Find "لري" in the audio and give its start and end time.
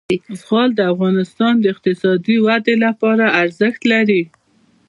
3.91-4.21